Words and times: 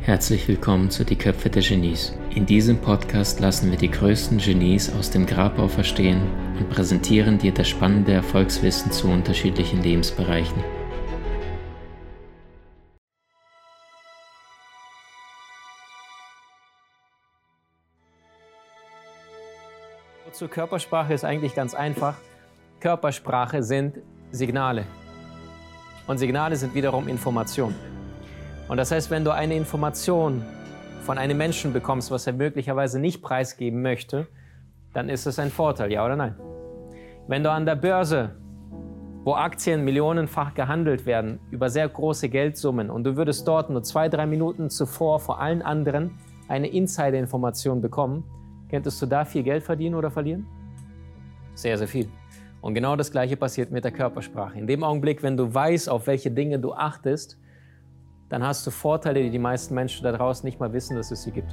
Herzlich 0.00 0.48
willkommen 0.48 0.90
zu 0.90 1.04
Die 1.04 1.14
Köpfe 1.14 1.48
der 1.48 1.62
Genies. 1.62 2.18
In 2.34 2.44
diesem 2.44 2.78
Podcast 2.78 3.38
lassen 3.38 3.70
wir 3.70 3.78
die 3.78 3.90
größten 3.90 4.38
Genies 4.38 4.92
aus 4.92 5.10
dem 5.10 5.26
Grabau 5.26 5.68
verstehen 5.68 6.22
und 6.58 6.70
präsentieren 6.70 7.38
dir 7.38 7.52
das 7.52 7.68
spannende 7.68 8.14
Erfolgswissen 8.14 8.90
zu 8.90 9.06
unterschiedlichen 9.06 9.80
Lebensbereichen. 9.80 10.64
Zur 20.32 20.48
Körpersprache 20.48 21.14
ist 21.14 21.24
eigentlich 21.24 21.54
ganz 21.54 21.74
einfach. 21.74 22.16
Körpersprache 22.80 23.62
sind 23.62 24.00
Signale. 24.34 24.84
Und 26.06 26.18
Signale 26.18 26.56
sind 26.56 26.74
wiederum 26.74 27.06
Informationen. 27.06 27.76
Und 28.68 28.78
das 28.78 28.90
heißt, 28.90 29.10
wenn 29.10 29.24
du 29.24 29.32
eine 29.32 29.54
Information 29.54 30.42
von 31.02 31.18
einem 31.18 31.38
Menschen 31.38 31.72
bekommst, 31.72 32.10
was 32.10 32.26
er 32.26 32.32
möglicherweise 32.32 32.98
nicht 32.98 33.22
preisgeben 33.22 33.80
möchte, 33.80 34.26
dann 34.92 35.08
ist 35.08 35.26
es 35.26 35.38
ein 35.38 35.50
Vorteil, 35.50 35.92
ja 35.92 36.04
oder 36.04 36.16
nein? 36.16 36.34
Wenn 37.28 37.44
du 37.44 37.50
an 37.50 37.64
der 37.64 37.76
Börse, 37.76 38.34
wo 39.22 39.34
Aktien 39.34 39.84
millionenfach 39.84 40.54
gehandelt 40.54 41.06
werden, 41.06 41.38
über 41.50 41.70
sehr 41.70 41.88
große 41.88 42.28
Geldsummen 42.28 42.90
und 42.90 43.04
du 43.04 43.16
würdest 43.16 43.46
dort 43.46 43.70
nur 43.70 43.82
zwei, 43.82 44.08
drei 44.08 44.26
Minuten 44.26 44.68
zuvor 44.68 45.20
vor 45.20 45.40
allen 45.40 45.62
anderen 45.62 46.18
eine 46.48 46.68
Insider-Information 46.68 47.80
bekommen, 47.80 48.24
könntest 48.68 49.00
du 49.00 49.06
da 49.06 49.24
viel 49.24 49.42
Geld 49.42 49.62
verdienen 49.62 49.94
oder 49.94 50.10
verlieren? 50.10 50.46
Sehr, 51.54 51.78
sehr 51.78 51.88
viel. 51.88 52.08
Und 52.64 52.72
genau 52.72 52.96
das 52.96 53.10
Gleiche 53.10 53.36
passiert 53.36 53.70
mit 53.72 53.84
der 53.84 53.92
Körpersprache. 53.92 54.58
In 54.58 54.66
dem 54.66 54.84
Augenblick, 54.84 55.22
wenn 55.22 55.36
du 55.36 55.52
weißt, 55.52 55.86
auf 55.86 56.06
welche 56.06 56.30
Dinge 56.30 56.58
du 56.58 56.72
achtest, 56.72 57.38
dann 58.30 58.42
hast 58.42 58.66
du 58.66 58.70
Vorteile, 58.70 59.22
die 59.22 59.28
die 59.28 59.38
meisten 59.38 59.74
Menschen 59.74 60.02
da 60.02 60.12
draußen 60.12 60.46
nicht 60.46 60.58
mal 60.58 60.72
wissen, 60.72 60.96
dass 60.96 61.10
es 61.10 61.24
sie 61.24 61.30
gibt. 61.30 61.52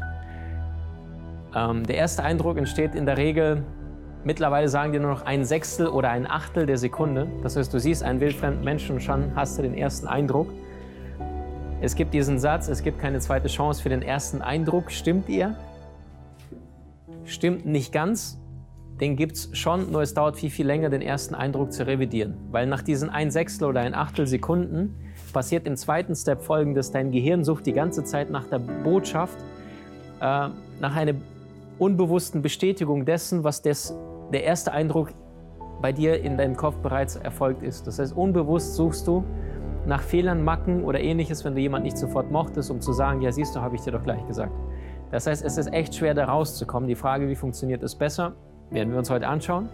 Ähm, 1.54 1.86
der 1.86 1.98
erste 1.98 2.24
Eindruck 2.24 2.58
entsteht 2.58 2.96
in 2.96 3.06
der 3.06 3.18
Regel, 3.18 3.62
mittlerweile 4.24 4.70
sagen 4.70 4.94
die 4.94 5.00
nur 5.00 5.12
noch 5.12 5.26
ein 5.26 5.44
Sechstel 5.44 5.88
oder 5.88 6.12
ein 6.12 6.26
Achtel 6.26 6.66
der 6.66 6.78
Sekunde. 6.78 7.28
Das 7.44 7.58
heißt, 7.58 7.74
du 7.74 7.80
siehst 7.82 8.04
einen 8.04 8.22
wildfremden 8.22 8.64
Menschen 8.64 8.96
und 8.96 9.02
schon 9.02 9.36
hast 9.36 9.58
du 9.58 9.64
den 9.64 9.74
ersten 9.74 10.08
Eindruck. 10.08 10.48
Es 11.82 11.96
gibt 11.96 12.14
diesen 12.14 12.40
Satz, 12.40 12.70
es 12.70 12.84
gibt 12.84 13.00
keine 13.00 13.20
zweite 13.20 13.50
Chance 13.50 13.84
für 13.84 13.90
den 13.90 14.02
ersten 14.02 14.42
Eindruck. 14.42 14.90
Stimmt 14.90 15.28
ihr? 15.28 15.58
Stimmt 17.26 17.66
nicht 17.66 17.92
ganz. 17.92 18.41
Den 19.02 19.16
gibt 19.16 19.36
es 19.36 19.50
schon, 19.54 19.92
nur 19.92 20.04
es 20.04 20.14
dauert 20.14 20.38
viel, 20.38 20.52
viel 20.52 20.68
länger, 20.68 20.90
den 20.90 21.02
ersten 21.02 21.34
Eindruck 21.34 21.74
zu 21.74 21.88
revidieren. 21.88 22.36
Weil 22.52 22.68
nach 22.68 22.84
diesen 22.84 23.10
ein 23.10 23.32
Sechstel 23.32 23.68
oder 23.68 23.82
ein 23.82 23.96
Achtel 23.96 24.28
Sekunden 24.28 24.96
passiert 25.34 25.66
im 25.66 25.76
zweiten 25.76 26.14
Step 26.16 26.42
folgendes. 26.42 26.92
Dein 26.92 27.12
Gehirn 27.12 27.44
sucht 27.44 27.66
die 27.66 27.74
ganze 27.74 28.04
Zeit 28.04 28.30
nach 28.30 28.46
der 28.46 28.60
Botschaft, 28.60 29.40
äh, 30.20 30.50
nach 30.80 30.96
einer 30.96 31.16
unbewussten 31.80 32.44
Bestätigung 32.44 33.06
dessen, 33.06 33.44
was 33.44 33.64
des, 33.64 33.96
der 34.32 34.44
erste 34.44 34.72
Eindruck 34.72 35.10
bei 35.82 35.92
dir 35.92 36.22
in 36.22 36.38
deinem 36.38 36.56
Kopf 36.56 36.76
bereits 36.78 37.16
erfolgt 37.16 37.64
ist. 37.64 37.88
Das 37.88 37.98
heißt, 37.98 38.16
unbewusst 38.16 38.76
suchst 38.76 39.08
du 39.08 39.24
nach 39.88 40.04
Fehlern, 40.04 40.44
Macken 40.44 40.84
oder 40.84 41.00
ähnliches, 41.00 41.44
wenn 41.44 41.56
du 41.56 41.62
jemanden 41.62 41.86
nicht 41.86 41.98
sofort 41.98 42.30
mochtest, 42.30 42.70
um 42.70 42.82
zu 42.82 42.94
sagen, 42.94 43.24
ja 43.24 43.32
siehst 43.32 43.56
du, 43.56 43.62
habe 43.62 43.76
ich 43.76 43.82
dir 43.82 43.94
doch 43.94 44.04
gleich 44.04 44.24
gesagt. 44.28 44.54
Das 45.10 45.26
heißt, 45.26 45.44
es 45.44 45.58
ist 45.58 45.74
echt 45.74 45.96
schwer, 45.96 46.14
da 46.14 46.26
rauszukommen. 46.26 46.88
Die 46.88 46.96
Frage, 46.96 47.28
wie 47.28 47.36
funktioniert 47.36 47.82
es 47.82 47.96
besser, 47.96 48.36
werden 48.72 48.92
wir 48.92 49.00
uns 49.00 49.10
heute 49.10 49.28
anschauen. 49.28 49.70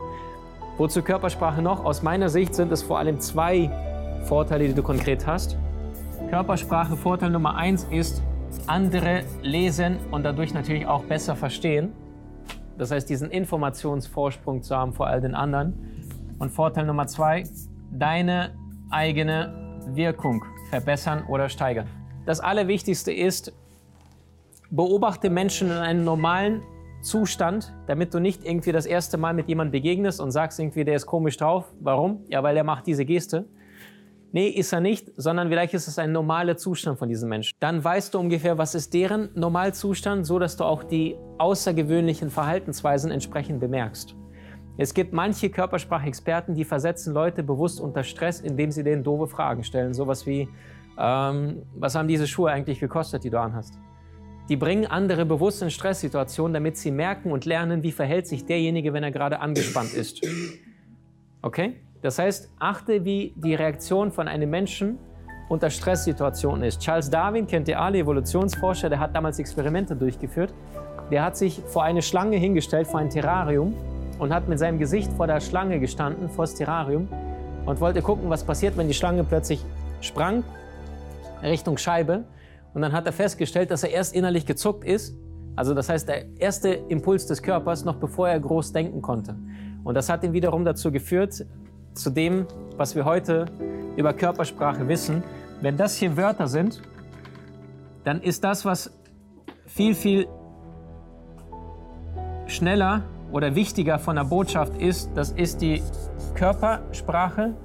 Wozu 0.78 1.02
Körpersprache 1.02 1.62
noch? 1.62 1.86
Aus 1.86 2.04
meiner 2.04 2.30
Sicht 2.30 2.54
sind 2.54 2.72
es 2.72 2.84
vor 2.84 3.00
allem 3.00 3.20
zwei 3.20 3.72
Vorteile, 4.24 4.68
die 4.68 4.74
du 4.74 4.84
konkret 4.84 5.26
hast. 5.26 5.58
Körpersprache, 6.30 6.98
Vorteil 6.98 7.30
Nummer 7.30 7.56
eins 7.56 7.86
ist, 7.86 8.22
andere 8.66 9.24
lesen 9.42 9.98
und 10.12 10.24
dadurch 10.24 10.54
natürlich 10.54 10.86
auch 10.86 11.04
besser 11.04 11.36
verstehen. 11.36 11.94
Das 12.78 12.92
heißt, 12.92 13.10
diesen 13.10 13.32
Informationsvorsprung 13.32 14.62
zu 14.62 14.76
haben 14.76 14.94
vor 14.94 15.08
all 15.08 15.22
den 15.22 15.34
anderen. 15.34 15.74
Und 16.38 16.52
Vorteil 16.52 16.86
Nummer 16.86 17.08
zwei, 17.08 17.44
deine 17.92 18.52
eigene 18.90 19.82
Wirkung 19.88 20.44
verbessern 20.70 21.24
oder 21.28 21.50
steigern. 21.50 21.88
Das 22.26 22.40
Allerwichtigste 22.40 23.12
ist, 23.12 23.54
beobachte 24.70 25.30
Menschen 25.30 25.70
in 25.70 25.78
einem 25.78 26.04
normalen 26.04 26.62
Zustand, 27.08 27.74
damit 27.88 28.14
du 28.14 28.20
nicht 28.20 28.46
irgendwie 28.46 28.72
das 28.72 28.86
erste 28.86 29.18
Mal 29.18 29.34
mit 29.34 29.48
jemandem 29.48 29.72
begegnest 29.72 30.20
und 30.20 30.32
sagst 30.32 30.60
irgendwie, 30.60 30.84
der 30.84 30.96
ist 30.96 31.06
komisch 31.06 31.38
drauf. 31.38 31.74
Warum? 31.80 32.26
Ja, 32.28 32.44
weil 32.44 32.58
er 32.58 32.64
macht 32.64 32.86
diese 32.86 33.06
Geste. 33.06 33.46
Nee, 34.34 34.50
ist 34.50 34.74
er 34.74 34.82
nicht, 34.82 35.12
sondern 35.16 35.48
vielleicht 35.48 35.74
ist 35.74 35.88
es 35.88 35.98
ein 35.98 36.12
normaler 36.12 36.58
Zustand 36.58 37.00
von 37.00 37.08
diesen 37.08 37.30
Menschen. 37.30 37.56
Dann 37.62 37.82
weißt 37.82 38.14
du 38.14 38.20
ungefähr, 38.20 38.58
was 38.58 38.76
ist 38.76 38.94
deren 38.94 39.30
Normalzustand, 39.36 40.28
so 40.28 40.38
dass 40.38 40.58
du 40.58 40.66
auch 40.66 40.84
die 40.84 41.16
außergewöhnlichen 41.38 42.30
Verhaltensweisen 42.30 43.10
entsprechend 43.10 43.62
bemerkst. 43.62 44.16
Es 44.78 44.94
gibt 44.94 45.14
manche 45.14 45.50
Körpersprachexperten, 45.50 46.56
die 46.56 46.66
versetzen 46.66 47.14
Leute 47.14 47.42
bewusst 47.42 47.80
unter 47.80 48.04
Stress, 48.04 48.42
indem 48.42 48.70
sie 48.70 48.84
denen 48.84 49.04
doofe 49.04 49.28
Fragen 49.28 49.64
stellen. 49.64 49.94
Sowas 49.94 50.28
wie, 50.28 50.50
ähm, 51.00 51.64
was 51.76 51.96
haben 51.96 52.10
diese 52.10 52.28
Schuhe 52.28 52.52
eigentlich 52.52 52.80
gekostet, 52.82 53.24
die 53.24 53.30
du 53.30 53.40
anhast? 53.40 53.80
Die 54.50 54.56
bringen 54.56 54.86
andere 54.86 55.26
bewusst 55.26 55.62
in 55.62 55.70
Stresssituationen, 55.70 56.54
damit 56.54 56.78
sie 56.78 56.92
merken 56.92 57.32
und 57.32 57.46
lernen, 57.46 57.84
wie 57.84 57.92
verhält 57.92 58.28
sich 58.28 58.46
derjenige, 58.46 58.94
wenn 58.94 59.04
er 59.04 59.12
gerade 59.12 59.40
angespannt 59.40 59.94
ist. 59.94 60.22
Okay? 61.42 61.76
Das 62.02 62.20
heißt, 62.20 62.50
achte, 62.60 63.04
wie 63.04 63.34
die 63.36 63.56
Reaktion 63.56 64.12
von 64.12 64.28
einem 64.28 64.50
Menschen 64.50 65.00
unter 65.50 65.70
Stresssituationen 65.70 66.64
ist. 66.64 66.80
Charles 66.80 67.10
Darwin 67.10 67.48
kennt 67.48 67.68
ihr 67.68 67.80
alle, 67.80 68.00
Evolutionsforscher, 68.00 68.90
der 68.90 69.00
hat 69.00 69.16
damals 69.16 69.40
Experimente 69.40 69.96
durchgeführt. 69.96 70.54
Der 71.12 71.24
hat 71.24 71.38
sich 71.38 71.62
vor 71.68 71.84
eine 71.84 72.02
Schlange 72.02 72.38
hingestellt, 72.38 72.88
vor 72.88 73.00
ein 73.00 73.10
Terrarium 73.10 73.74
und 74.20 74.34
hat 74.34 74.48
mit 74.48 74.60
seinem 74.60 74.78
Gesicht 74.78 75.12
vor 75.14 75.28
der 75.28 75.40
Schlange 75.40 75.80
gestanden, 75.80 76.30
vor 76.30 76.46
das 76.46 76.56
Terrarium 76.56 77.08
und 77.66 77.80
wollte 77.80 78.02
gucken, 78.02 78.30
was 78.30 78.44
passiert, 78.44 78.78
wenn 78.78 78.88
die 78.88 78.94
Schlange 78.94 79.24
plötzlich 79.24 79.64
sprang 80.02 80.44
Richtung 81.42 81.78
Scheibe. 81.78 82.24
Und 82.78 82.84
dann 82.84 82.92
hat 82.92 83.08
er 83.08 83.12
festgestellt, 83.12 83.72
dass 83.72 83.82
er 83.82 83.90
erst 83.90 84.14
innerlich 84.14 84.46
gezuckt 84.46 84.84
ist. 84.84 85.18
Also 85.56 85.74
das 85.74 85.90
heißt, 85.90 86.08
der 86.08 86.26
erste 86.38 86.70
Impuls 86.70 87.26
des 87.26 87.42
Körpers, 87.42 87.84
noch 87.84 87.96
bevor 87.96 88.30
er 88.30 88.40
groß 88.40 88.72
denken 88.72 89.02
konnte. 89.02 89.36
Und 89.84 89.96
das 89.96 90.10
hat 90.10 90.24
ihn 90.24 90.32
wiederum 90.32 90.64
dazu 90.64 90.92
geführt, 90.92 91.44
zu 91.96 92.10
dem, 92.12 92.46
was 92.76 92.96
wir 92.96 93.04
heute 93.04 93.46
über 93.96 94.14
Körpersprache 94.14 94.88
wissen. 94.88 95.24
Wenn 95.60 95.76
das 95.76 95.96
hier 95.96 96.16
Wörter 96.18 96.48
sind, 96.48 96.84
dann 98.04 98.22
ist 98.22 98.44
das, 98.44 98.64
was 98.64 98.92
viel, 99.66 99.96
viel 99.96 100.28
schneller 102.46 103.06
oder 103.32 103.56
wichtiger 103.56 103.98
von 103.98 104.18
der 104.18 104.26
Botschaft 104.26 104.80
ist, 104.80 105.10
das 105.16 105.32
ist 105.32 105.64
die 105.64 105.82
Körpersprache. 106.36 107.56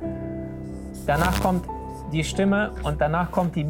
Danach 1.07 1.39
kommt 1.43 1.67
die 2.15 2.25
Stimme 2.25 2.71
und 2.83 2.99
danach 3.03 3.31
kommt 3.31 3.57
die 3.57 3.65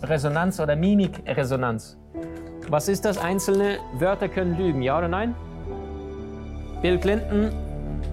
Mikroresonanz 0.00 0.60
oder 0.60 0.76
Mimikresonanz. 0.76 1.98
Was 2.68 2.88
ist 2.88 3.04
das? 3.04 3.18
Einzelne 3.18 3.78
Wörter 3.94 4.28
können 4.28 4.56
lügen, 4.56 4.80
ja 4.80 4.96
oder 4.98 5.08
nein? 5.08 5.34
Bill 6.82 6.98
Clinton 6.98 7.50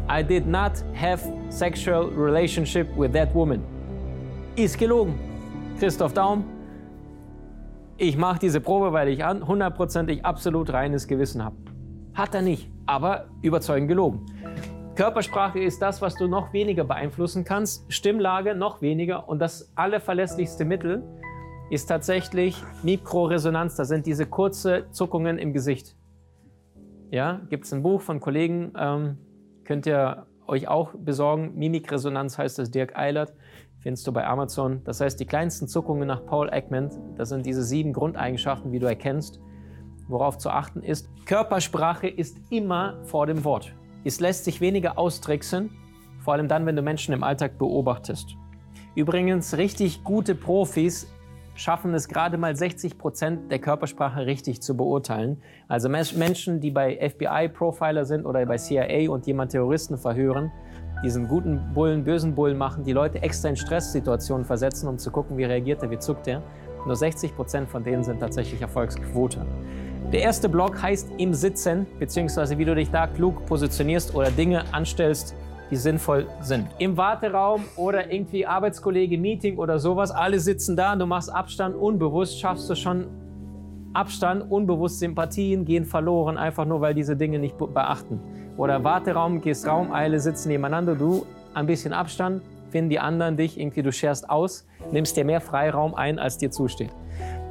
I 0.09 0.23
did 0.23 0.47
not 0.47 0.71
have 0.99 1.21
sexual 1.49 2.09
relationship 2.15 2.87
with 2.97 3.11
that 3.13 3.33
woman. 3.35 3.61
Ist 4.55 4.79
gelogen. 4.79 5.13
Christoph 5.77 6.13
Daum, 6.13 6.45
ich 7.97 8.17
mache 8.17 8.39
diese 8.39 8.61
Probe, 8.61 8.91
weil 8.91 9.09
ich 9.09 9.23
hundertprozentig 9.23 10.25
absolut 10.25 10.73
reines 10.73 11.07
Gewissen 11.07 11.43
habe. 11.43 11.55
Hat 12.15 12.33
er 12.33 12.41
nicht, 12.41 12.71
aber 12.87 13.25
überzeugend 13.41 13.89
gelogen. 13.89 14.25
Körpersprache 14.95 15.59
ist 15.59 15.81
das, 15.81 16.01
was 16.01 16.15
du 16.15 16.27
noch 16.27 16.51
weniger 16.53 16.85
beeinflussen 16.85 17.43
kannst, 17.43 17.91
Stimmlage 17.93 18.55
noch 18.55 18.81
weniger 18.81 19.27
und 19.27 19.39
das 19.39 19.71
allerverlässlichste 19.75 20.65
Mittel 20.65 21.03
ist 21.69 21.87
tatsächlich 21.87 22.63
Mikroresonanz. 22.83 23.75
Das 23.75 23.87
sind 23.87 24.05
diese 24.05 24.25
kurzen 24.25 24.91
Zuckungen 24.91 25.37
im 25.37 25.53
Gesicht. 25.53 25.95
Ja, 27.11 27.41
gibt 27.49 27.65
es 27.65 27.73
ein 27.73 27.83
Buch 27.83 28.01
von 28.01 28.19
Kollegen, 28.19 28.73
ähm, 28.77 29.17
Könnt 29.65 29.87
ihr 29.87 30.27
euch 30.45 30.67
auch 30.67 30.93
besorgen. 30.93 31.53
Mimikresonanz 31.55 32.37
heißt 32.37 32.59
das 32.59 32.69
Dirk 32.69 32.95
Eilert. 32.95 33.33
Findest 33.79 34.05
du 34.05 34.11
bei 34.11 34.25
Amazon. 34.25 34.81
Das 34.83 35.01
heißt, 35.01 35.19
die 35.19 35.25
kleinsten 35.25 35.67
Zuckungen 35.67 36.07
nach 36.07 36.23
Paul 36.25 36.49
Ekman, 36.51 36.91
das 37.17 37.29
sind 37.29 37.45
diese 37.45 37.63
sieben 37.63 37.91
Grundeigenschaften, 37.91 38.71
wie 38.71 38.79
du 38.79 38.85
erkennst, 38.85 39.39
worauf 40.07 40.37
zu 40.37 40.51
achten 40.51 40.83
ist. 40.83 41.09
Körpersprache 41.25 42.07
ist 42.07 42.37
immer 42.51 43.03
vor 43.05 43.25
dem 43.25 43.43
Wort. 43.43 43.73
Es 44.03 44.19
lässt 44.19 44.45
sich 44.45 44.61
weniger 44.61 44.99
austricksen, 44.99 45.71
vor 46.19 46.33
allem 46.33 46.47
dann, 46.47 46.67
wenn 46.67 46.75
du 46.75 46.83
Menschen 46.83 47.13
im 47.13 47.23
Alltag 47.23 47.57
beobachtest. 47.57 48.37
Übrigens, 48.93 49.57
richtig 49.57 50.03
gute 50.03 50.35
Profis 50.35 51.07
schaffen 51.55 51.93
es 51.93 52.07
gerade 52.07 52.37
mal 52.37 52.55
60 52.55 52.97
Prozent 52.97 53.51
der 53.51 53.59
Körpersprache 53.59 54.25
richtig 54.25 54.61
zu 54.61 54.77
beurteilen. 54.77 55.41
Also 55.67 55.89
Menschen, 55.89 56.59
die 56.59 56.69
bei 56.69 56.97
FBI-Profiler 56.97 58.05
sind 58.05 58.25
oder 58.25 58.45
bei 58.45 58.57
CIA 58.57 59.09
und 59.09 59.25
jemand 59.25 59.51
Terroristen 59.51 59.97
verhören, 59.97 60.51
diesen 61.03 61.27
guten 61.27 61.73
Bullen, 61.73 62.03
bösen 62.03 62.35
Bullen 62.35 62.57
machen, 62.57 62.83
die 62.83 62.91
Leute 62.91 63.21
extra 63.21 63.49
in 63.49 63.55
Stresssituationen 63.55 64.45
versetzen, 64.45 64.87
um 64.87 64.97
zu 64.97 65.11
gucken, 65.11 65.37
wie 65.37 65.45
reagiert 65.45 65.81
er, 65.81 65.89
wie 65.89 65.99
zuckt 65.99 66.27
er. 66.27 66.43
Nur 66.85 66.95
60 66.95 67.35
Prozent 67.35 67.69
von 67.69 67.83
denen 67.83 68.03
sind 68.03 68.19
tatsächlich 68.19 68.61
Erfolgsquote. 68.61 69.45
Der 70.11 70.21
erste 70.21 70.47
Block 70.49 70.81
heißt 70.81 71.09
im 71.17 71.33
Sitzen, 71.33 71.87
beziehungsweise 71.99 72.57
wie 72.57 72.65
du 72.65 72.75
dich 72.75 72.91
da 72.91 73.07
klug 73.07 73.45
positionierst 73.45 74.13
oder 74.13 74.29
Dinge 74.29 74.63
anstellst, 74.71 75.35
die 75.71 75.75
sinnvoll 75.75 76.27
sind. 76.41 76.67
Im 76.77 76.97
Warteraum 76.97 77.63
oder 77.75 78.11
irgendwie 78.11 78.45
Arbeitskollege, 78.45 79.17
Meeting 79.17 79.57
oder 79.57 79.79
sowas, 79.79 80.11
alle 80.11 80.39
sitzen 80.39 80.75
da 80.75 80.93
und 80.93 80.99
du 80.99 81.05
machst 81.05 81.33
Abstand 81.33 81.75
unbewusst, 81.75 82.39
schaffst 82.39 82.69
du 82.69 82.75
schon 82.75 83.07
Abstand, 83.93 84.51
unbewusst 84.51 84.99
Sympathien 84.99 85.63
gehen 85.63 85.85
verloren, 85.85 86.37
einfach 86.37 86.65
nur 86.65 86.81
weil 86.81 86.93
diese 86.93 87.15
Dinge 87.15 87.39
nicht 87.39 87.57
beachten. 87.57 88.19
Oder 88.57 88.83
Warteraum, 88.83 89.41
gehst 89.41 89.67
Raum, 89.67 89.91
Eile, 89.91 90.19
sitzen 90.19 90.49
nebeneinander, 90.49 90.95
du 90.95 91.25
ein 91.53 91.65
bisschen 91.65 91.93
Abstand, 91.93 92.41
finden 92.69 92.89
die 92.89 92.99
anderen 92.99 93.37
dich, 93.37 93.57
irgendwie 93.59 93.81
du 93.81 93.91
scherst 93.91 94.29
aus, 94.29 94.67
nimmst 94.91 95.15
dir 95.15 95.23
mehr 95.23 95.39
Freiraum 95.39 95.95
ein, 95.95 96.19
als 96.19 96.37
dir 96.37 96.51
zusteht. 96.51 96.91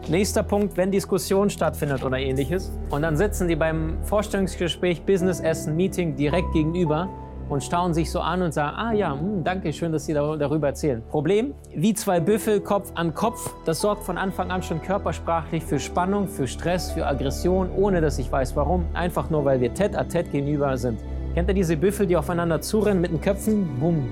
Nächster 0.09 0.43
Punkt, 0.43 0.77
wenn 0.77 0.91
Diskussion 0.91 1.49
stattfindet 1.49 2.05
oder 2.05 2.19
ähnliches 2.19 2.71
und 2.91 3.01
dann 3.01 3.17
sitzen 3.17 3.49
die 3.49 3.57
beim 3.57 3.97
Vorstellungsgespräch, 4.03 5.03
Business 5.07 5.41
Essen, 5.41 5.77
Meeting 5.77 6.15
direkt 6.15 6.53
gegenüber 6.53 7.09
und 7.49 7.63
staunen 7.63 7.95
sich 7.95 8.11
so 8.11 8.21
an 8.21 8.43
und 8.43 8.53
sagen, 8.53 8.77
ah 8.77 8.93
ja, 8.93 9.13
hm, 9.13 9.45
danke, 9.45 9.73
schön, 9.73 9.93
dass 9.93 10.07
Sie 10.07 10.15
darüber 10.15 10.69
erzählen. 10.69 11.03
Problem, 11.11 11.55
wie 11.75 11.95
zwei 11.95 12.21
Büffel 12.21 12.61
Kopf 12.61 12.93
an 12.95 13.15
Kopf, 13.15 13.55
das 13.65 13.81
sorgt 13.81 14.05
von 14.05 14.19
Anfang 14.19 14.51
an 14.51 14.63
schon 14.63 14.81
körpersprachlich 14.81 15.63
für 15.63 15.79
Spannung, 15.79 16.29
für 16.29 16.47
Stress, 16.47 16.93
für 16.93 17.07
Aggression, 17.07 17.71
ohne 17.77 18.01
dass 18.01 18.19
ich 18.19 18.31
weiß 18.31 18.57
warum, 18.57 18.87
einfach 18.95 19.31
nur 19.31 19.45
weil 19.45 19.61
wir 19.61 19.75
tête 19.75 19.95
à 19.95 20.05
tête 20.05 20.31
gegenüber 20.31 20.77
sind. 20.77 21.01
Kennt 21.35 21.49
ihr 21.49 21.55
diese 21.55 21.77
Büffel, 21.77 22.07
die 22.07 22.17
aufeinander 22.17 22.61
zurennen 22.61 23.01
mit 23.01 23.11
den 23.11 23.21
Köpfen? 23.21 23.69
Bumm. 23.81 24.09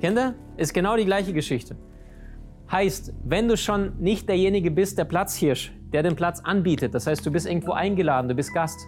Kennt 0.00 0.18
ihr? 0.18 0.34
Ist 0.56 0.72
genau 0.72 0.96
die 0.96 1.04
gleiche 1.04 1.32
Geschichte. 1.32 1.76
Heißt, 2.72 3.12
wenn 3.24 3.48
du 3.48 3.56
schon 3.56 3.92
nicht 3.98 4.28
derjenige 4.28 4.70
bist, 4.70 4.96
der 4.96 5.04
Platzhirsch, 5.04 5.72
der 5.92 6.02
den 6.02 6.16
Platz 6.16 6.40
anbietet, 6.40 6.94
das 6.94 7.06
heißt, 7.06 7.26
du 7.26 7.30
bist 7.30 7.46
irgendwo 7.46 7.72
eingeladen, 7.72 8.28
du 8.28 8.34
bist 8.34 8.54
Gast, 8.54 8.78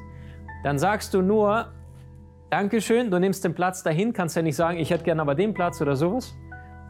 dann 0.63 0.79
sagst 0.79 1.13
du 1.15 1.21
nur, 1.21 1.67
Dankeschön, 2.53 3.11
du 3.11 3.19
nimmst 3.19 3.43
den 3.47 3.55
Platz 3.55 3.83
dahin, 3.83 4.13
kannst 4.13 4.37
ja 4.37 4.43
nicht 4.43 4.57
sagen, 4.57 4.77
ich 4.77 4.91
hätte 4.91 5.05
gerne 5.05 5.23
aber 5.23 5.35
den 5.35 5.55
Platz 5.55 5.81
oder 5.81 5.97
sowas. 5.97 6.35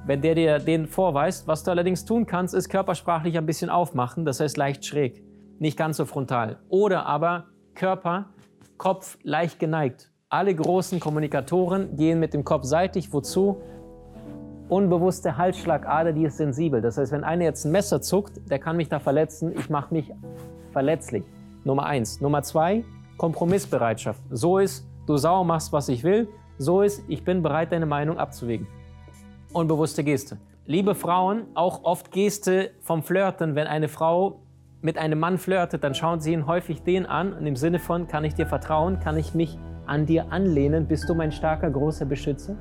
Wenn 0.05 0.21
der 0.21 0.35
dir 0.35 0.59
den 0.59 0.89
vorweist, 0.89 1.47
was 1.47 1.63
du 1.63 1.71
allerdings 1.71 2.05
tun 2.05 2.27
kannst, 2.27 2.53
ist 2.53 2.69
körpersprachlich 2.69 3.39
ein 3.39 3.47
bisschen 3.47 3.71
aufmachen, 3.71 4.25
das 4.25 4.41
heißt 4.41 4.57
leicht 4.57 4.85
schräg, 4.85 5.23
nicht 5.61 5.79
ganz 5.79 5.99
so 5.99 6.05
frontal. 6.05 6.59
Oder 6.69 7.07
aber 7.07 7.45
Körper, 7.77 8.31
Kopf 8.77 9.19
leicht 9.23 9.61
geneigt. 9.61 10.11
Alle 10.29 10.53
großen 10.53 10.99
Kommunikatoren 10.99 11.95
gehen 11.95 12.19
mit 12.19 12.35
dem 12.35 12.43
Kopf 12.43 12.65
seitlich. 12.65 13.13
Wozu? 13.13 13.63
Unbewusste 14.69 15.37
Halsschlagader, 15.37 16.13
die 16.13 16.25
ist 16.25 16.39
sensibel. 16.39 16.81
Das 16.81 16.99
heißt, 16.99 17.13
wenn 17.13 17.23
einer 17.23 17.45
jetzt 17.45 17.65
ein 17.67 17.71
Messer 17.71 18.01
zuckt, 18.01 18.51
der 18.51 18.59
kann 18.59 18.77
mich 18.77 18.89
da 18.89 18.99
verletzen. 18.99 19.53
Ich 19.57 19.71
mache 19.71 19.95
mich 19.95 20.11
verletzlich. 20.73 21.23
Nummer 21.63 21.87
eins. 21.87 22.21
Nummer 22.21 22.43
zwei, 22.43 22.83
Kompromissbereitschaft. 23.17 24.21
So 24.29 24.59
ist, 24.59 24.89
du 25.07 25.17
sauer 25.17 25.45
machst, 25.45 25.73
was 25.73 25.89
ich 25.89 26.05
will. 26.05 26.29
So 26.59 26.83
ist, 26.83 27.03
ich 27.09 27.25
bin 27.25 27.43
bereit, 27.43 27.73
deine 27.73 27.87
Meinung 27.87 28.19
abzuwägen. 28.19 28.67
Unbewusste 29.53 30.05
Geste. 30.05 30.39
Liebe 30.67 30.95
Frauen, 30.95 31.47
auch 31.55 31.85
oft 31.85 32.13
Geste 32.13 32.71
vom 32.81 33.03
Flirten. 33.03 33.55
Wenn 33.55 33.67
eine 33.67 33.89
Frau 33.89 34.41
mit 34.81 34.99
einem 34.99 35.19
Mann 35.19 35.39
flirtet, 35.39 35.83
dann 35.85 35.95
schauen 35.95 36.21
sie 36.21 36.33
ihn 36.33 36.47
häufig 36.47 36.83
den 36.83 37.07
an, 37.07 37.33
und 37.33 37.47
im 37.47 37.57
Sinne 37.57 37.79
von, 37.79 38.09
kann 38.09 38.25
ich 38.25 38.35
dir 38.35 38.47
vertrauen, 38.47 39.01
kann 39.01 39.17
ich 39.17 39.35
mich 39.35 39.59
an 39.87 40.07
dir 40.07 40.31
anlehnen, 40.31 40.87
bist 40.87 41.09
du 41.09 41.15
mein 41.15 41.33
starker, 41.33 41.71
großer 41.71 42.05
Beschützer? 42.05 42.57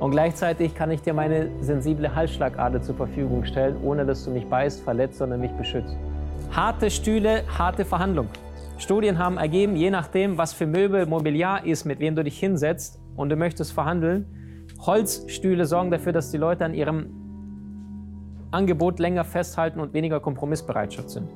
Und 0.00 0.10
gleichzeitig 0.10 0.74
kann 0.74 0.90
ich 0.90 1.02
dir 1.02 1.14
meine 1.14 1.50
sensible 1.60 2.14
Halsschlagader 2.14 2.82
zur 2.82 2.94
Verfügung 2.96 3.44
stellen, 3.44 3.76
ohne 3.82 4.04
dass 4.04 4.24
du 4.24 4.30
mich 4.30 4.46
beißt, 4.46 4.82
verletzt, 4.82 5.18
sondern 5.18 5.40
mich 5.40 5.52
beschützt. 5.52 5.96
Harte 6.50 6.90
Stühle, 6.90 7.42
harte 7.58 7.84
Verhandlung. 7.84 8.28
Studien 8.84 9.18
haben 9.18 9.38
ergeben, 9.38 9.76
je 9.76 9.90
nachdem, 9.90 10.36
was 10.36 10.52
für 10.52 10.66
Möbel, 10.66 11.06
Mobiliar 11.06 11.64
ist, 11.64 11.86
mit 11.86 12.00
wem 12.00 12.14
du 12.14 12.22
dich 12.22 12.38
hinsetzt 12.38 13.00
und 13.16 13.30
du 13.30 13.36
möchtest 13.36 13.72
verhandeln, 13.72 14.26
Holzstühle 14.78 15.64
sorgen 15.64 15.90
dafür, 15.90 16.12
dass 16.12 16.30
die 16.30 16.36
Leute 16.36 16.66
an 16.66 16.74
ihrem 16.74 17.06
Angebot 18.50 18.98
länger 18.98 19.24
festhalten 19.24 19.80
und 19.80 19.94
weniger 19.94 20.20
Kompromissbereitschaft 20.20 21.08
sind. 21.08 21.28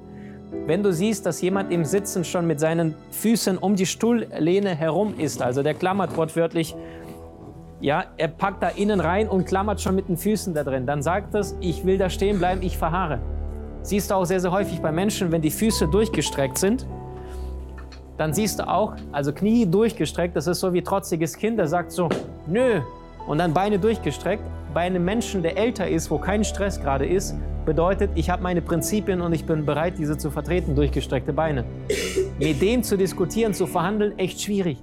Wenn 0.66 0.82
du 0.82 0.92
siehst, 0.92 1.24
dass 1.24 1.40
jemand 1.40 1.72
im 1.72 1.86
Sitzen 1.86 2.22
schon 2.22 2.46
mit 2.46 2.60
seinen 2.60 2.94
Füßen 3.12 3.56
um 3.56 3.76
die 3.76 3.86
Stuhllehne 3.86 4.74
herum 4.74 5.14
ist, 5.18 5.40
also 5.40 5.62
der 5.62 5.72
klammert 5.72 6.16
wortwörtlich, 6.18 6.76
ja, 7.80 8.04
er 8.18 8.28
packt 8.28 8.62
da 8.62 8.68
innen 8.68 9.00
rein 9.00 9.26
und 9.26 9.46
klammert 9.46 9.80
schon 9.80 9.94
mit 9.94 10.08
den 10.08 10.18
Füßen 10.18 10.52
da 10.52 10.64
drin, 10.64 10.84
dann 10.84 11.02
sagt 11.02 11.32
das, 11.32 11.56
ich 11.60 11.86
will 11.86 11.96
da 11.96 12.10
stehen 12.10 12.38
bleiben, 12.38 12.60
ich 12.62 12.76
verharre. 12.76 13.20
Siehst 13.80 14.10
du 14.10 14.16
auch 14.16 14.26
sehr, 14.26 14.40
sehr 14.40 14.52
häufig 14.52 14.80
bei 14.80 14.92
Menschen, 14.92 15.32
wenn 15.32 15.40
die 15.40 15.50
Füße 15.50 15.88
durchgestreckt 15.88 16.58
sind, 16.58 16.86
dann 18.18 18.34
siehst 18.34 18.58
du 18.58 18.68
auch, 18.68 18.94
also 19.12 19.32
Knie 19.32 19.64
durchgestreckt, 19.64 20.36
das 20.36 20.46
ist 20.46 20.60
so 20.60 20.72
wie 20.72 20.82
trotziges 20.82 21.36
Kind, 21.36 21.58
der 21.58 21.68
sagt 21.68 21.92
so, 21.92 22.08
nö, 22.46 22.80
und 23.26 23.38
dann 23.38 23.54
Beine 23.54 23.78
durchgestreckt. 23.78 24.42
Bei 24.74 24.80
einem 24.82 25.04
Menschen, 25.04 25.42
der 25.42 25.56
älter 25.56 25.88
ist, 25.88 26.10
wo 26.10 26.18
kein 26.18 26.44
Stress 26.44 26.80
gerade 26.80 27.06
ist, 27.06 27.36
bedeutet, 27.64 28.10
ich 28.14 28.30
habe 28.30 28.42
meine 28.42 28.60
Prinzipien 28.62 29.20
und 29.20 29.32
ich 29.32 29.44
bin 29.44 29.64
bereit, 29.64 29.98
diese 29.98 30.16
zu 30.16 30.30
vertreten, 30.30 30.74
durchgestreckte 30.74 31.32
Beine. 31.32 31.64
Mit 32.38 32.60
dem 32.60 32.82
zu 32.82 32.96
diskutieren, 32.96 33.54
zu 33.54 33.66
verhandeln, 33.66 34.18
echt 34.18 34.40
schwierig. 34.40 34.82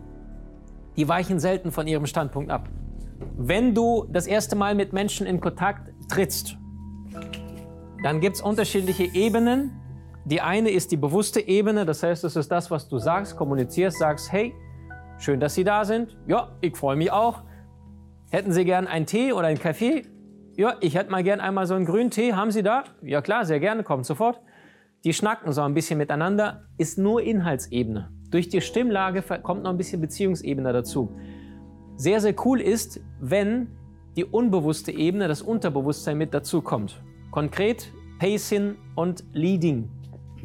Die 0.95 1.07
weichen 1.07 1.39
selten 1.39 1.71
von 1.71 1.87
ihrem 1.87 2.05
Standpunkt 2.05 2.51
ab. 2.51 2.69
Wenn 3.37 3.73
du 3.73 4.05
das 4.11 4.27
erste 4.27 4.55
Mal 4.55 4.75
mit 4.75 4.93
Menschen 4.93 5.27
in 5.27 5.39
Kontakt 5.41 5.91
trittst, 6.09 6.57
dann 8.03 8.21
gibt 8.21 8.35
es 8.35 8.41
unterschiedliche 8.41 9.03
Ebenen. 9.15 9.71
Die 10.25 10.41
eine 10.41 10.71
ist 10.71 10.91
die 10.91 10.97
bewusste 10.97 11.39
Ebene, 11.39 11.85
das 11.85 12.01
heißt, 12.01 12.23
es 12.23 12.35
ist 12.35 12.51
das, 12.51 12.71
was 12.71 12.87
du 12.87 12.97
sagst, 12.97 13.37
kommunizierst, 13.37 13.99
sagst, 13.99 14.31
hey, 14.31 14.55
schön, 15.19 15.39
dass 15.39 15.53
Sie 15.53 15.63
da 15.63 15.85
sind. 15.85 16.17
Ja, 16.27 16.57
ich 16.61 16.75
freue 16.75 16.95
mich 16.95 17.11
auch. 17.11 17.43
Hätten 18.31 18.51
Sie 18.51 18.65
gern 18.65 18.87
einen 18.87 19.05
Tee 19.05 19.33
oder 19.33 19.47
einen 19.47 19.59
Kaffee? 19.59 20.01
Ja, 20.57 20.77
ich 20.81 20.95
hätte 20.95 21.11
mal 21.11 21.21
gern 21.21 21.39
einmal 21.39 21.67
so 21.67 21.75
einen 21.75 21.85
grünen 21.85 22.09
Tee. 22.09 22.33
Haben 22.33 22.49
Sie 22.49 22.63
da? 22.63 22.85
Ja 23.03 23.21
klar, 23.21 23.45
sehr 23.45 23.59
gerne, 23.59 23.83
kommt 23.83 24.07
sofort. 24.07 24.41
Die 25.03 25.13
schnacken 25.13 25.51
so 25.51 25.61
ein 25.61 25.75
bisschen 25.75 25.99
miteinander, 25.99 26.63
ist 26.79 26.97
nur 26.97 27.21
Inhaltsebene. 27.21 28.09
Durch 28.31 28.49
die 28.49 28.61
Stimmlage 28.61 29.21
kommt 29.43 29.61
noch 29.61 29.69
ein 29.69 29.77
bisschen 29.77 30.01
Beziehungsebene 30.01 30.73
dazu. 30.73 31.15
Sehr, 31.97 32.19
sehr 32.19 32.33
cool 32.45 32.59
ist, 32.59 32.99
wenn 33.19 33.67
die 34.15 34.25
unbewusste 34.25 34.91
Ebene, 34.91 35.27
das 35.27 35.43
Unterbewusstsein 35.43 36.17
mit 36.17 36.33
dazu 36.33 36.61
kommt. 36.61 37.03
Konkret 37.29 37.91
Pacing 38.19 38.75
und 38.95 39.23
Leading. 39.33 39.89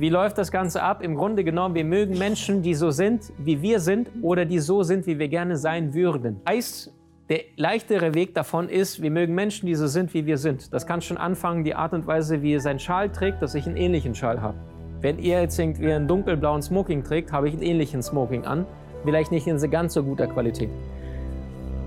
Wie 0.00 0.08
läuft 0.08 0.38
das 0.38 0.50
Ganze 0.50 0.82
ab? 0.82 1.02
Im 1.02 1.14
Grunde 1.14 1.44
genommen, 1.44 1.74
wir 1.74 1.84
mögen 1.84 2.16
Menschen, 2.16 2.62
die 2.62 2.72
so 2.72 2.90
sind, 2.90 3.34
wie 3.36 3.60
wir 3.60 3.80
sind 3.80 4.08
oder 4.22 4.46
die 4.46 4.58
so 4.58 4.82
sind, 4.82 5.06
wie 5.06 5.18
wir 5.18 5.28
gerne 5.28 5.58
sein 5.58 5.92
würden. 5.92 6.40
Heißt, 6.48 6.90
der 7.28 7.40
leichtere 7.56 8.14
Weg 8.14 8.34
davon 8.34 8.70
ist, 8.70 9.02
wir 9.02 9.10
mögen 9.10 9.34
Menschen, 9.34 9.66
die 9.66 9.74
so 9.74 9.86
sind, 9.88 10.14
wie 10.14 10.24
wir 10.24 10.38
sind. 10.38 10.72
Das 10.72 10.86
kann 10.86 11.02
schon 11.02 11.18
anfangen, 11.18 11.64
die 11.64 11.74
Art 11.74 11.92
und 11.92 12.06
Weise, 12.06 12.40
wie 12.40 12.52
ihr 12.52 12.62
seinen 12.62 12.78
Schal 12.78 13.10
trägt, 13.10 13.42
dass 13.42 13.54
ich 13.54 13.66
einen 13.66 13.76
ähnlichen 13.76 14.14
Schal 14.14 14.40
habe. 14.40 14.56
Wenn 15.02 15.18
ihr 15.18 15.42
jetzt 15.42 15.58
irgendwie 15.58 15.92
einen 15.92 16.08
dunkelblauen 16.08 16.62
Smoking 16.62 17.04
trägt, 17.04 17.30
habe 17.30 17.48
ich 17.48 17.52
einen 17.52 17.62
ähnlichen 17.62 18.02
Smoking 18.02 18.46
an. 18.46 18.64
Vielleicht 19.04 19.30
nicht 19.30 19.46
in 19.46 19.70
ganz 19.70 19.92
so 19.92 20.02
guter 20.02 20.28
Qualität. 20.28 20.70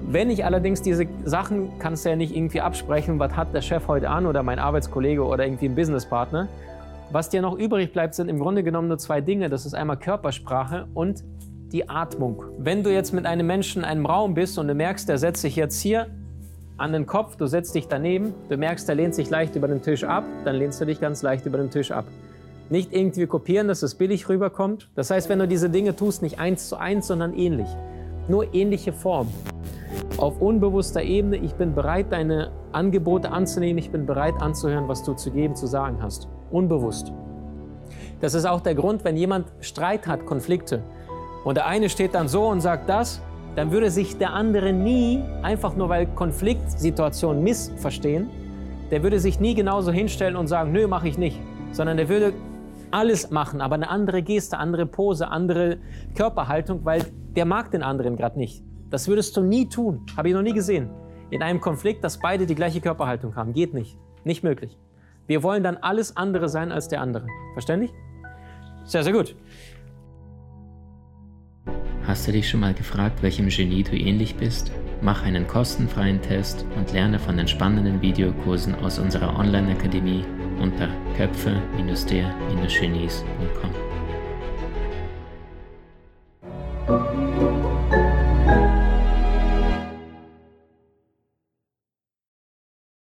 Wenn 0.07 0.29
ich 0.29 0.45
allerdings 0.45 0.83
diese 0.83 1.07
Sachen, 1.25 1.79
kannst 1.79 2.05
du 2.05 2.09
ja 2.09 2.15
nicht 2.15 2.35
irgendwie 2.35 2.61
absprechen, 2.61 3.17
was 3.17 3.35
hat 3.35 3.55
der 3.55 3.61
Chef 3.63 3.87
heute 3.87 4.11
an 4.11 4.27
oder 4.27 4.43
mein 4.43 4.59
Arbeitskollege 4.59 5.25
oder 5.25 5.47
irgendwie 5.47 5.65
ein 5.65 5.73
Businesspartner. 5.73 6.47
Was 7.13 7.29
dir 7.29 7.43
noch 7.43 7.55
übrig 7.55 7.93
bleibt, 7.93 8.15
sind 8.15 8.27
im 8.27 8.39
Grunde 8.39 8.63
genommen 8.63 8.87
nur 8.87 8.97
zwei 8.97 9.21
Dinge. 9.21 9.47
Das 9.47 9.67
ist 9.67 9.75
einmal 9.75 9.97
Körpersprache 9.97 10.87
und 10.95 11.23
die 11.71 11.87
Atmung. 11.87 12.43
Wenn 12.57 12.81
du 12.81 12.91
jetzt 12.91 13.13
mit 13.13 13.27
einem 13.27 13.45
Menschen 13.45 13.83
in 13.83 13.87
einem 13.87 14.07
Raum 14.07 14.33
bist 14.33 14.57
und 14.57 14.67
du 14.67 14.73
merkst, 14.73 15.07
der 15.07 15.19
setzt 15.19 15.43
sich 15.43 15.55
jetzt 15.55 15.79
hier 15.79 16.07
an 16.77 16.91
den 16.91 17.05
Kopf, 17.05 17.35
du 17.35 17.45
setzt 17.45 17.75
dich 17.75 17.87
daneben, 17.87 18.33
du 18.49 18.57
merkst, 18.57 18.87
der 18.87 18.95
lehnt 18.95 19.13
sich 19.13 19.29
leicht 19.29 19.55
über 19.55 19.67
den 19.67 19.83
Tisch 19.83 20.03
ab, 20.03 20.23
dann 20.43 20.55
lehnst 20.55 20.81
du 20.81 20.85
dich 20.85 20.99
ganz 20.99 21.21
leicht 21.21 21.45
über 21.45 21.59
den 21.59 21.69
Tisch 21.69 21.91
ab. 21.91 22.05
Nicht 22.71 22.91
irgendwie 22.91 23.27
kopieren, 23.27 23.67
dass 23.67 23.83
es 23.83 23.93
billig 23.93 24.27
rüberkommt. 24.27 24.89
Das 24.95 25.11
heißt, 25.11 25.29
wenn 25.29 25.37
du 25.37 25.47
diese 25.47 25.69
Dinge 25.69 25.95
tust, 25.95 26.23
nicht 26.23 26.39
eins 26.39 26.67
zu 26.67 26.77
eins, 26.77 27.05
sondern 27.05 27.35
ähnlich. 27.35 27.69
Nur 28.27 28.55
ähnliche 28.55 28.91
Form. 28.91 29.27
Auf 30.23 30.39
unbewusster 30.39 31.03
Ebene, 31.03 31.35
ich 31.35 31.55
bin 31.55 31.75
bereit, 31.75 32.05
deine 32.11 32.49
Angebote 32.71 33.33
anzunehmen, 33.33 33.77
ich 33.77 33.91
bin 33.91 34.05
bereit 34.05 34.35
anzuhören, 34.39 34.87
was 34.87 35.03
du 35.03 35.15
zu 35.15 35.31
geben, 35.31 35.53
zu 35.53 35.67
sagen 35.67 35.97
hast. 36.01 36.29
Unbewusst. 36.49 37.11
Das 38.21 38.33
ist 38.33 38.45
auch 38.45 38.61
der 38.61 38.73
Grund, 38.73 39.03
wenn 39.03 39.17
jemand 39.17 39.47
Streit 39.59 40.07
hat, 40.07 40.25
Konflikte, 40.25 40.81
und 41.43 41.57
der 41.57 41.65
eine 41.65 41.89
steht 41.89 42.15
dann 42.15 42.29
so 42.29 42.47
und 42.47 42.61
sagt 42.61 42.87
das, 42.87 43.21
dann 43.57 43.73
würde 43.73 43.91
sich 43.91 44.17
der 44.17 44.31
andere 44.31 44.71
nie, 44.71 45.21
einfach 45.41 45.75
nur 45.75 45.89
weil 45.89 46.07
Konfliktsituationen 46.07 47.43
missverstehen, 47.43 48.29
der 48.91 49.03
würde 49.03 49.19
sich 49.19 49.41
nie 49.41 49.55
genauso 49.55 49.91
hinstellen 49.91 50.37
und 50.37 50.47
sagen, 50.47 50.71
nö, 50.71 50.87
mache 50.87 51.09
ich 51.09 51.17
nicht, 51.17 51.37
sondern 51.73 51.97
der 51.97 52.07
würde 52.07 52.31
alles 52.91 53.29
machen, 53.29 53.59
aber 53.59 53.75
eine 53.75 53.89
andere 53.89 54.21
Geste, 54.21 54.57
andere 54.57 54.85
Pose, 54.85 55.27
andere 55.27 55.79
Körperhaltung, 56.15 56.85
weil 56.85 57.03
der 57.35 57.43
mag 57.43 57.71
den 57.71 57.83
anderen 57.83 58.15
gerade 58.15 58.39
nicht. 58.39 58.63
Das 58.93 59.07
würdest 59.07 59.35
du 59.35 59.41
nie 59.41 59.67
tun. 59.67 60.05
Habe 60.15 60.27
ich 60.27 60.35
noch 60.35 60.43
nie 60.43 60.53
gesehen. 60.53 60.91
In 61.31 61.41
einem 61.41 61.59
Konflikt, 61.59 62.03
dass 62.03 62.19
beide 62.19 62.45
die 62.45 62.53
gleiche 62.53 62.79
Körperhaltung 62.79 63.35
haben. 63.35 63.51
Geht 63.51 63.73
nicht. 63.73 63.97
Nicht 64.23 64.43
möglich. 64.43 64.77
Wir 65.25 65.41
wollen 65.41 65.63
dann 65.63 65.77
alles 65.77 66.15
andere 66.15 66.47
sein 66.47 66.71
als 66.71 66.89
der 66.89 67.01
andere. 67.01 67.25
Verständlich? 67.53 67.91
Sehr, 68.85 69.03
sehr 69.03 69.13
gut. 69.13 69.35
Hast 72.05 72.27
du 72.27 72.33
dich 72.33 72.47
schon 72.47 72.59
mal 72.59 72.75
gefragt, 72.75 73.23
welchem 73.23 73.49
Genie 73.49 73.81
du 73.81 73.97
ähnlich 73.97 74.35
bist? 74.35 74.71
Mach 75.01 75.23
einen 75.23 75.47
kostenfreien 75.47 76.21
Test 76.21 76.63
und 76.77 76.93
lerne 76.93 77.17
von 77.17 77.35
den 77.35 77.47
spannenden 77.47 77.99
Videokursen 77.99 78.75
aus 78.75 78.99
unserer 78.99 79.39
Online-Akademie 79.39 80.23
unter 80.61 80.87
köpfe-der-genies.com. 81.17 83.92